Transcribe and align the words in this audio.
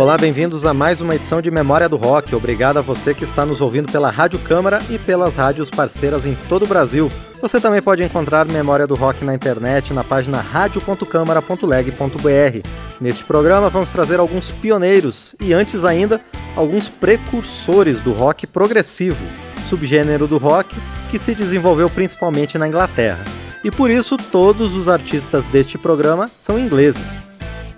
Olá, 0.00 0.16
bem-vindos 0.16 0.64
a 0.64 0.72
mais 0.72 1.02
uma 1.02 1.14
edição 1.14 1.42
de 1.42 1.50
Memória 1.50 1.86
do 1.86 1.98
Rock. 1.98 2.34
Obrigado 2.34 2.78
a 2.78 2.80
você 2.80 3.12
que 3.12 3.22
está 3.22 3.44
nos 3.44 3.60
ouvindo 3.60 3.92
pela 3.92 4.10
Rádio 4.10 4.38
Câmara 4.38 4.80
e 4.88 4.98
pelas 4.98 5.36
rádios 5.36 5.68
parceiras 5.68 6.24
em 6.24 6.34
todo 6.48 6.64
o 6.64 6.66
Brasil. 6.66 7.10
Você 7.42 7.60
também 7.60 7.82
pode 7.82 8.02
encontrar 8.02 8.46
Memória 8.46 8.86
do 8.86 8.94
Rock 8.94 9.22
na 9.26 9.34
internet 9.34 9.92
na 9.92 10.02
página 10.02 10.40
radio.câmara.leg.br. 10.40 12.66
Neste 12.98 13.24
programa 13.24 13.68
vamos 13.68 13.90
trazer 13.90 14.18
alguns 14.18 14.50
pioneiros 14.50 15.36
e 15.38 15.52
antes 15.52 15.84
ainda 15.84 16.18
alguns 16.56 16.88
precursores 16.88 18.00
do 18.00 18.14
rock 18.14 18.46
progressivo, 18.46 19.22
subgênero 19.68 20.26
do 20.26 20.38
rock 20.38 20.74
que 21.10 21.18
se 21.18 21.34
desenvolveu 21.34 21.90
principalmente 21.90 22.56
na 22.56 22.66
Inglaterra. 22.66 23.22
E 23.62 23.70
por 23.70 23.90
isso 23.90 24.16
todos 24.16 24.74
os 24.74 24.88
artistas 24.88 25.46
deste 25.48 25.76
programa 25.76 26.26
são 26.38 26.58
ingleses. 26.58 27.20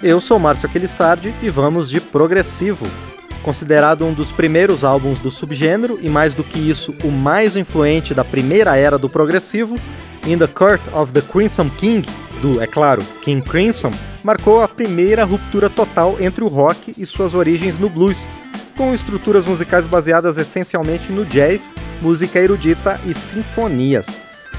Eu 0.03 0.21
sou 0.21 0.37
Márcio 0.37 0.69
Aquilissardi 0.69 1.33
e 1.41 1.49
vamos 1.49 1.89
de 1.89 2.01
Progressivo. 2.01 2.85
Considerado 3.41 4.05
um 4.05 4.13
dos 4.13 4.33
primeiros 4.33 4.83
álbuns 4.83 5.21
do 5.21 5.31
subgênero 5.31 5.97
e 6.03 6.09
mais 6.09 6.35
do 6.35 6.43
que 6.43 6.59
isso, 6.59 6.93
o 7.05 7.11
mais 7.13 7.55
influente 7.55 8.13
da 8.13 8.25
primeira 8.25 8.77
era 8.77 8.99
do 8.99 9.09
progressivo, 9.09 9.77
In 10.27 10.39
the 10.39 10.49
Court 10.49 10.81
of 10.93 11.13
the 11.13 11.21
Crimson 11.21 11.71
King, 11.71 12.05
do, 12.41 12.61
é 12.61 12.67
claro, 12.67 13.01
King 13.21 13.49
Crimson, 13.49 13.93
marcou 14.25 14.61
a 14.61 14.67
primeira 14.67 15.25
ruptura 15.25 15.71
total 15.71 16.17
entre 16.19 16.43
o 16.43 16.49
rock 16.49 16.93
e 16.99 17.07
suas 17.07 17.33
origens 17.33 17.79
no 17.79 17.89
blues, 17.89 18.29
com 18.77 18.93
estruturas 18.93 19.45
musicais 19.45 19.87
baseadas 19.87 20.37
essencialmente 20.37 21.13
no 21.13 21.25
jazz, 21.25 21.73
música 22.01 22.41
erudita 22.41 23.01
e 23.07 23.15
sinfonias. 23.15 24.07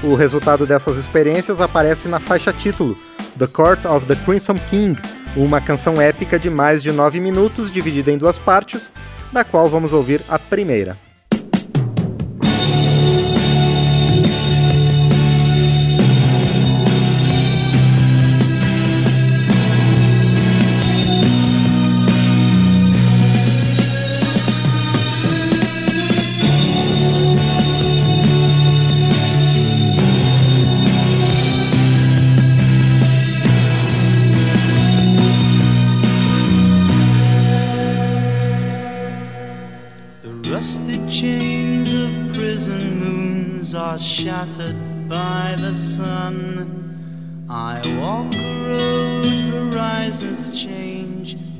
O 0.02 0.14
resultado 0.14 0.64
dessas 0.64 0.96
experiências 0.96 1.60
aparece 1.60 2.08
na 2.08 2.18
faixa 2.18 2.50
título, 2.50 2.96
The 3.38 3.46
Court 3.46 3.84
of 3.84 4.06
the 4.06 4.16
Crimson 4.16 4.56
King, 4.70 4.98
uma 5.36 5.60
canção 5.60 6.00
épica 6.00 6.38
de 6.38 6.48
mais 6.48 6.82
de 6.82 6.92
nove 6.92 7.20
minutos, 7.20 7.70
dividida 7.70 8.12
em 8.12 8.18
duas 8.18 8.38
partes, 8.38 8.92
da 9.32 9.42
qual 9.44 9.68
vamos 9.68 9.92
ouvir 9.92 10.20
a 10.28 10.38
primeira. 10.38 10.96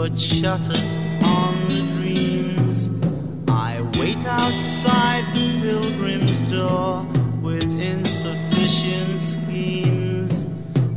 Put 0.00 0.18
shutters 0.18 0.96
on 1.22 1.54
the 1.68 1.82
dreams. 1.96 2.88
I 3.48 3.82
wait 3.98 4.24
outside 4.24 5.24
the 5.34 5.60
pilgrim's 5.60 6.48
door 6.48 7.06
with 7.42 7.62
insufficient 7.62 9.20
schemes. 9.20 10.46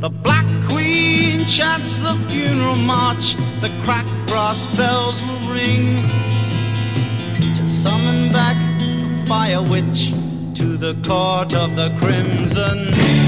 The 0.00 0.08
Black 0.08 0.46
Queen 0.70 1.44
chants 1.46 1.98
the 1.98 2.14
funeral 2.28 2.76
march, 2.76 3.34
the 3.60 3.70
cracked 3.84 4.26
brass 4.26 4.64
bells 4.76 5.20
will 5.22 5.52
ring 5.52 6.02
to 7.54 7.66
summon 7.66 8.32
back 8.32 8.56
the 8.80 9.26
fire 9.26 9.62
witch 9.62 10.12
to 10.54 10.76
the 10.76 10.94
court 11.06 11.54
of 11.54 11.76
the 11.76 11.94
crimson. 12.00 13.23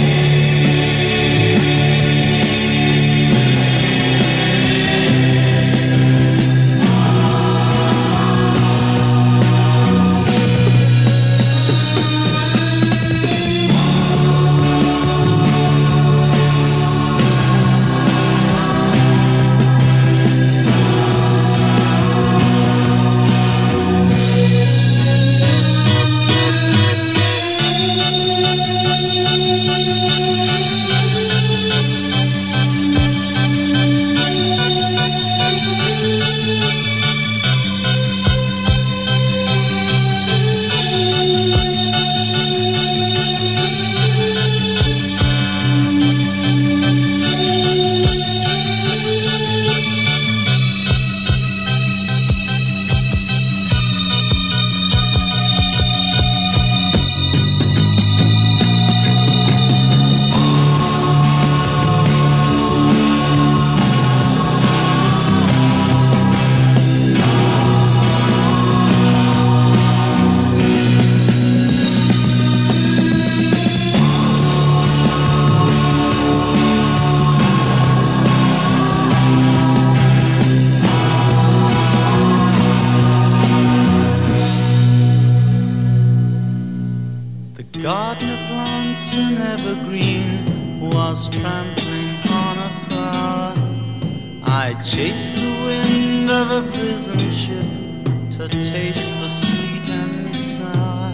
the 98.49 98.71
taste, 98.71 99.11
the 99.21 99.29
sweet 99.29 99.89
and 99.89 100.29
the 100.29 100.35
sour. 100.35 101.13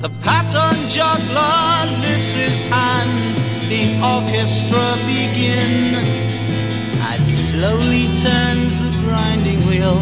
The 0.00 0.10
pattern 0.20 0.78
juggler 0.88 1.90
lifts 2.02 2.34
his 2.34 2.62
hand, 2.62 3.36
the 3.68 3.98
orchestra 4.14 4.96
begin 5.06 5.94
as 7.00 7.50
slowly 7.50 8.04
turns 8.22 8.78
the 8.78 8.92
grinding 9.02 9.66
wheel 9.66 9.98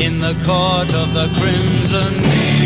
in 0.00 0.18
the 0.18 0.34
court 0.44 0.92
of 0.92 1.14
the 1.14 1.28
crimson. 1.38 2.61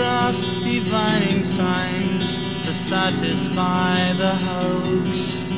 across 0.00 0.46
divining 0.64 1.44
signs 1.44 2.38
to 2.64 2.72
satisfy 2.72 4.12
the 4.14 4.34
hoax. 4.34 5.50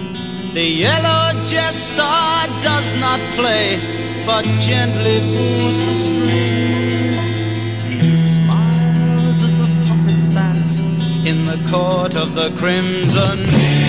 The 0.53 0.65
yellow 0.65 1.41
jester 1.45 2.17
does 2.61 2.97
not 2.97 3.21
play, 3.35 3.79
but 4.27 4.45
gently 4.59 5.21
pulls 5.37 5.79
the 5.87 5.95
strings. 5.95 7.23
He 8.03 8.17
smiles 8.17 9.43
as 9.45 9.57
the 9.59 9.71
puppets 9.87 10.29
dance 10.31 10.81
in 11.25 11.47
the 11.47 11.61
court 11.71 12.17
of 12.17 12.35
the 12.35 12.51
crimson. 12.59 13.82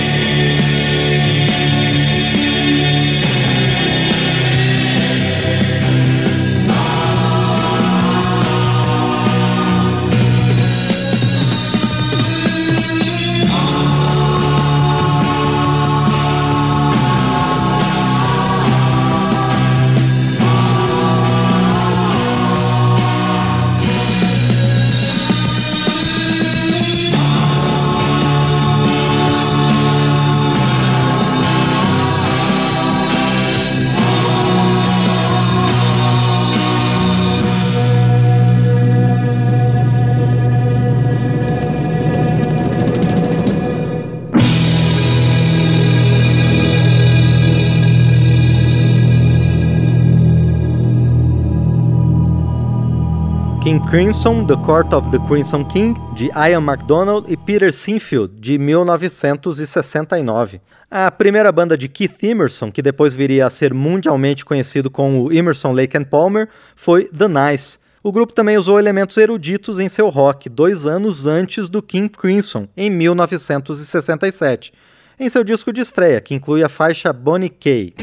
The 53.93 54.57
Court 54.65 54.91
of 54.91 55.11
the 55.11 55.19
Crimson 55.27 55.63
King, 55.63 55.93
de 56.15 56.31
Ian 56.35 56.61
MacDonald 56.61 57.31
e 57.31 57.37
Peter 57.37 57.71
Sinfield, 57.71 58.33
de 58.39 58.57
1969. 58.57 60.59
A 60.89 61.11
primeira 61.11 61.51
banda 61.51 61.77
de 61.77 61.87
Keith 61.87 62.23
Emerson, 62.23 62.71
que 62.71 62.81
depois 62.81 63.13
viria 63.13 63.45
a 63.45 63.51
ser 63.51 63.71
mundialmente 63.71 64.43
conhecido 64.43 64.89
como 64.89 65.31
Emerson, 65.31 65.73
Lake 65.73 65.95
and 65.95 66.05
Palmer, 66.05 66.49
foi 66.75 67.03
The 67.03 67.27
Nice. 67.27 67.77
O 68.01 68.11
grupo 68.11 68.33
também 68.33 68.57
usou 68.57 68.79
elementos 68.79 69.15
eruditos 69.15 69.79
em 69.79 69.87
seu 69.87 70.09
rock 70.09 70.49
dois 70.49 70.87
anos 70.87 71.27
antes 71.27 71.69
do 71.69 71.79
King 71.79 72.09
Crimson, 72.09 72.67
em 72.75 72.89
1967, 72.89 74.73
em 75.19 75.29
seu 75.29 75.43
disco 75.43 75.71
de 75.71 75.81
estreia, 75.81 76.19
que 76.19 76.33
inclui 76.33 76.63
a 76.63 76.69
faixa 76.69 77.13
Bonnie 77.13 77.47
Kay. 77.47 77.93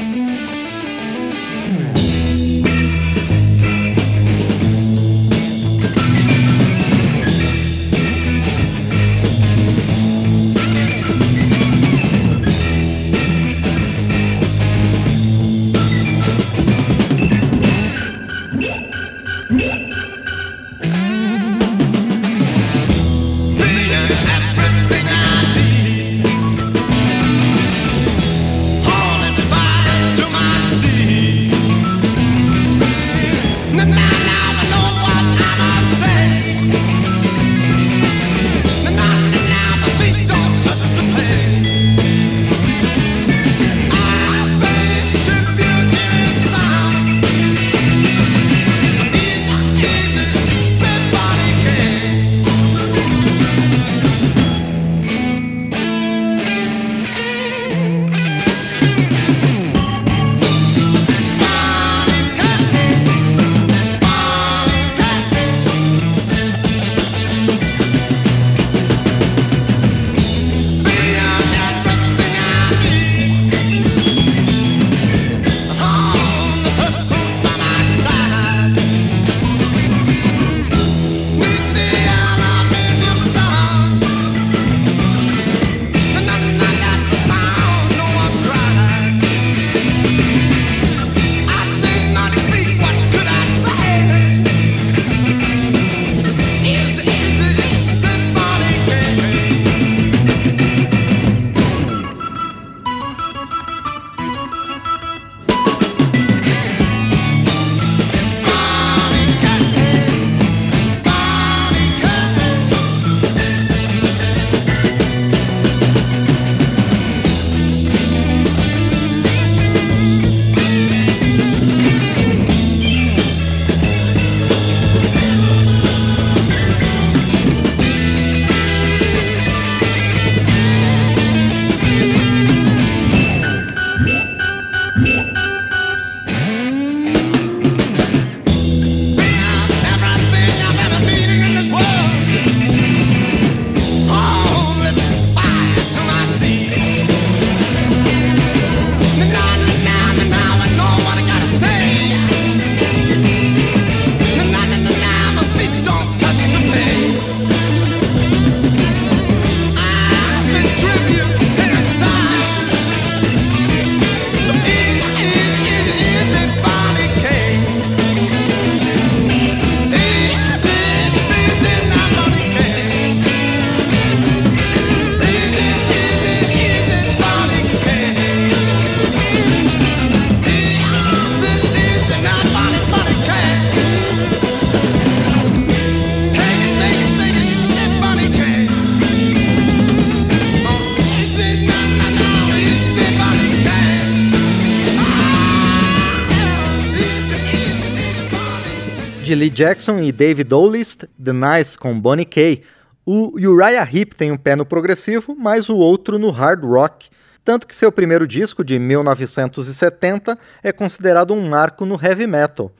Jackson 199.61 199.99
e 199.99 200.11
David 200.11 200.51
Oldest, 200.51 201.03
The 201.23 201.31
Nice 201.31 201.77
com 201.77 201.99
Bonnie 201.99 202.25
Kay. 202.25 202.63
O 203.05 203.37
Uriah 203.37 203.87
Heep 203.87 204.15
tem 204.15 204.31
um 204.31 204.35
pé 204.35 204.55
no 204.55 204.65
progressivo, 204.65 205.35
mas 205.37 205.69
o 205.69 205.75
outro 205.75 206.17
no 206.17 206.31
hard 206.31 206.63
rock, 206.63 207.09
tanto 207.45 207.67
que 207.67 207.75
seu 207.75 207.91
primeiro 207.91 208.25
disco, 208.25 208.63
de 208.63 208.79
1970, 208.79 210.35
é 210.63 210.71
considerado 210.71 211.35
um 211.35 211.47
marco 211.47 211.85
no 211.85 211.93
heavy 212.03 212.25
metal. 212.25 212.71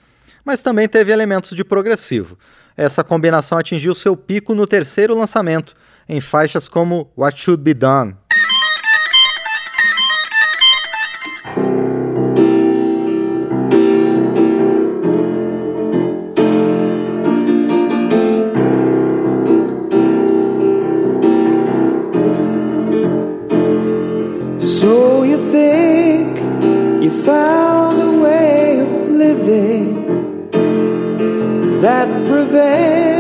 Mas 0.44 0.64
também 0.64 0.88
teve 0.88 1.12
elementos 1.12 1.56
de 1.56 1.64
progressivo. 1.64 2.36
Essa 2.76 3.04
combinação 3.04 3.60
atingiu 3.60 3.94
seu 3.94 4.18
pico 4.18 4.56
no 4.56 4.66
terceiro 4.66 5.16
lançamento, 5.16 5.76
em 6.10 6.20
faixas 6.20 6.68
como 6.68 7.12
What 7.16 7.40
Should 7.40 7.62
Be 7.62 7.76
Done. 7.76 8.16
Found 27.26 28.02
a 28.02 28.24
way 28.24 28.80
of 28.80 29.10
living 29.12 30.50
that 31.82 32.08
prevents 32.28 33.11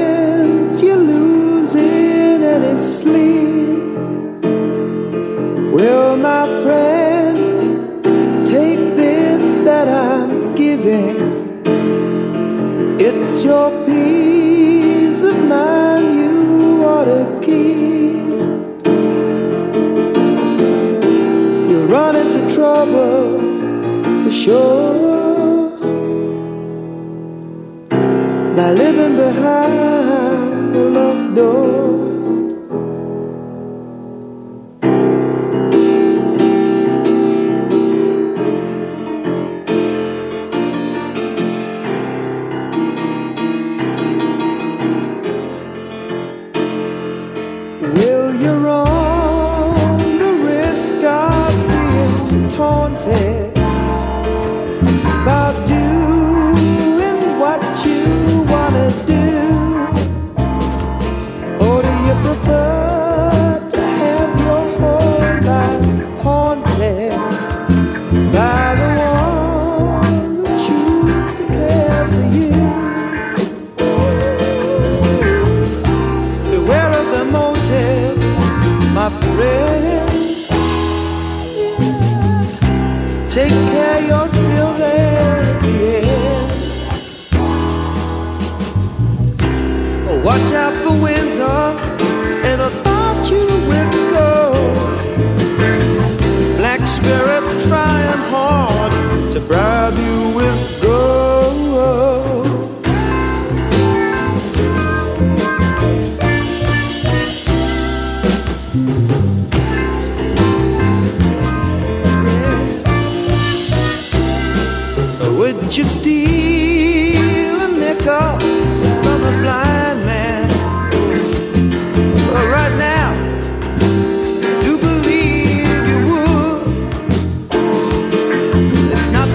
Watch 90.31 90.53
out 90.53 90.73
for 90.85 90.93
winter, 90.93 92.10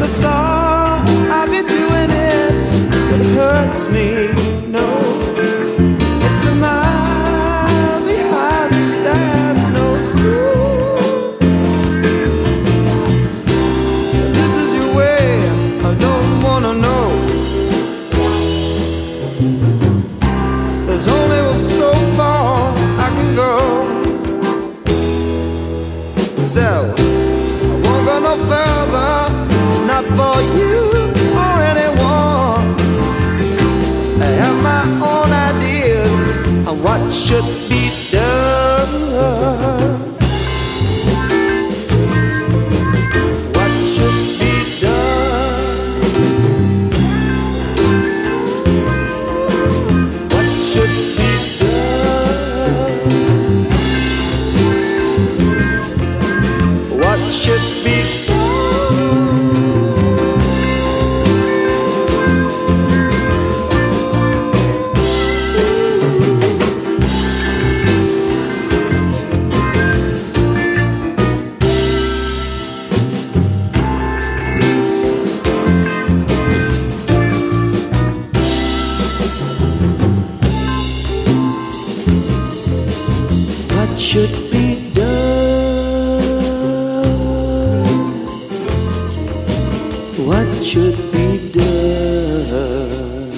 the 0.06 0.12
thought 0.22 0.35
should 90.66 90.96
be 91.12 91.38
done? 91.52 93.30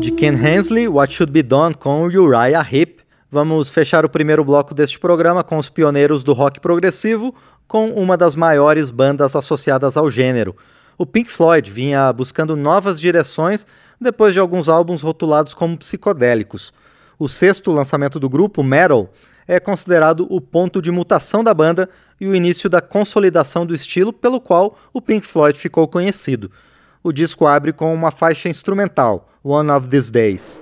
De 0.00 0.10
Ken 0.10 0.34
Hensley, 0.34 0.88
What 0.88 1.14
Should 1.14 1.30
Be 1.30 1.44
Done 1.44 1.74
com 1.74 2.02
Uriah 2.02 2.66
Heep. 2.68 2.98
Vamos 3.30 3.70
fechar 3.70 4.04
o 4.04 4.08
primeiro 4.08 4.42
bloco 4.42 4.74
deste 4.74 4.98
programa 4.98 5.44
com 5.44 5.56
os 5.56 5.68
pioneiros 5.68 6.24
do 6.24 6.32
rock 6.32 6.58
progressivo, 6.58 7.32
com 7.68 7.90
uma 7.90 8.16
das 8.16 8.34
maiores 8.34 8.90
bandas 8.90 9.36
associadas 9.36 9.96
ao 9.96 10.10
gênero. 10.10 10.56
O 10.98 11.06
Pink 11.06 11.30
Floyd 11.30 11.70
vinha 11.70 12.12
buscando 12.12 12.56
novas 12.56 12.98
direções 12.98 13.64
depois 14.00 14.32
de 14.32 14.40
alguns 14.40 14.68
álbuns 14.68 15.00
rotulados 15.00 15.54
como 15.54 15.78
psicodélicos. 15.78 16.72
O 17.16 17.28
sexto 17.28 17.70
lançamento 17.70 18.18
do 18.18 18.28
grupo, 18.28 18.64
Metal, 18.64 19.08
é 19.46 19.60
considerado 19.60 20.26
o 20.28 20.40
ponto 20.40 20.82
de 20.82 20.90
mutação 20.90 21.44
da 21.44 21.54
banda 21.54 21.88
e 22.20 22.26
o 22.26 22.34
início 22.34 22.68
da 22.68 22.80
consolidação 22.80 23.64
do 23.64 23.76
estilo 23.76 24.12
pelo 24.12 24.40
qual 24.40 24.76
o 24.92 25.00
Pink 25.00 25.24
Floyd 25.24 25.56
ficou 25.56 25.86
conhecido. 25.86 26.50
O 27.00 27.12
disco 27.12 27.46
abre 27.46 27.72
com 27.72 27.94
uma 27.94 28.10
faixa 28.10 28.48
instrumental, 28.48 29.30
One 29.44 29.70
of 29.70 29.86
These 29.88 30.10
Days. 30.10 30.60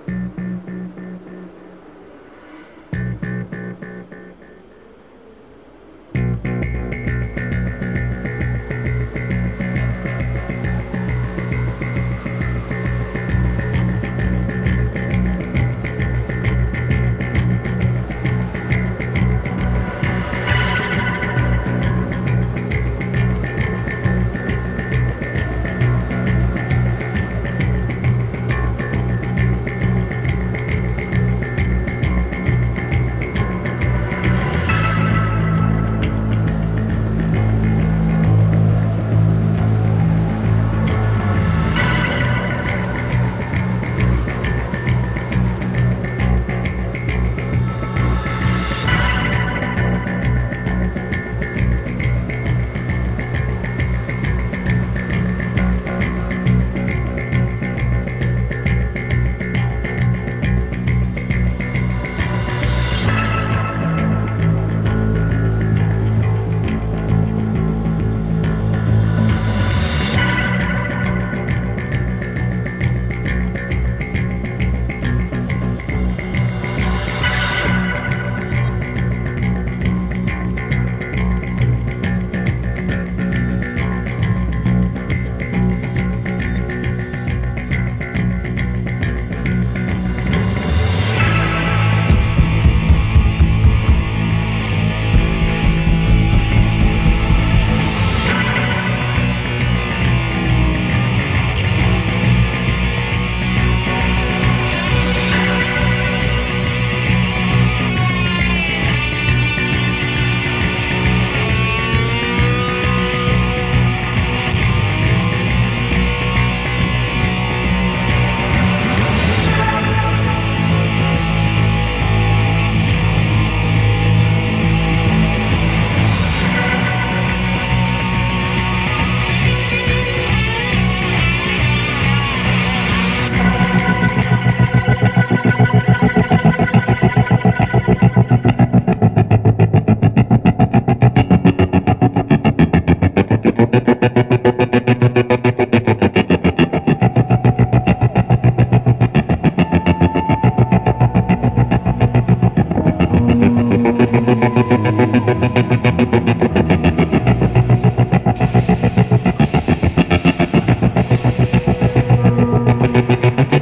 Thank 163.07 163.51
you. 163.53 163.56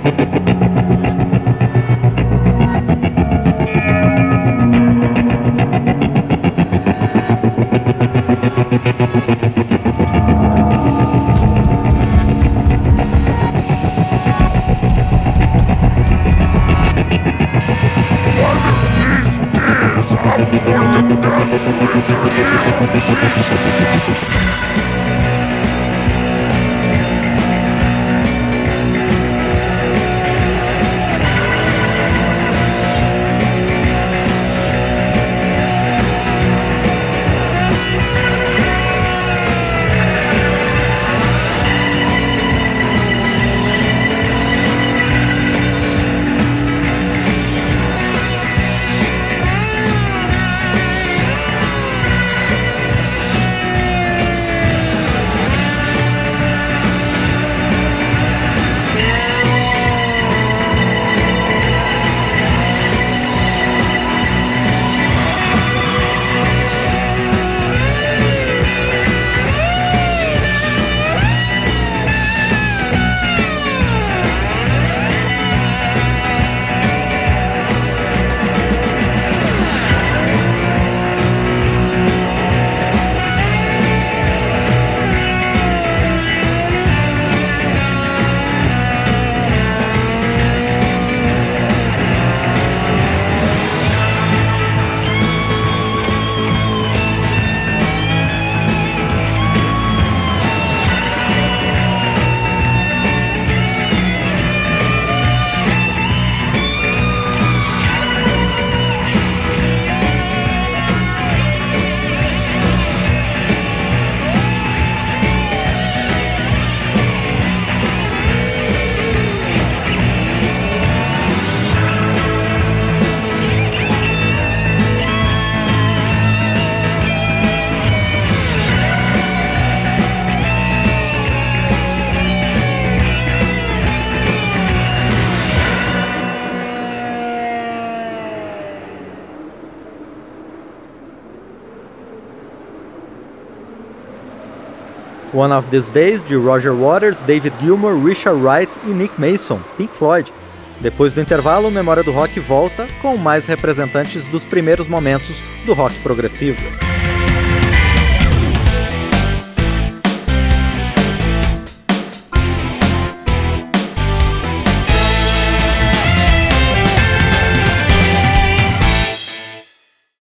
One 145.36 145.54
of 145.54 145.68
These 145.70 145.92
Days, 145.92 146.24
de 146.24 146.38
Roger 146.38 146.74
Waters, 146.74 147.22
David 147.22 147.56
Gilmour, 147.60 148.02
Richard 148.02 148.42
Wright 148.42 148.72
e 148.88 148.94
Nick 148.94 149.20
Mason, 149.20 149.62
Pink 149.78 149.94
Floyd. 149.94 150.32
Depois 150.80 151.14
do 151.14 151.20
intervalo, 151.20 151.70
Memória 151.70 152.04
do 152.04 152.12
Rock 152.14 152.40
volta 152.40 152.88
com 153.02 153.18
mais 153.18 153.46
representantes 153.46 154.28
dos 154.28 154.46
primeiros 154.46 154.88
momentos 154.88 155.42
do 155.66 155.74
rock 155.74 155.94
progressivo. 156.00 156.62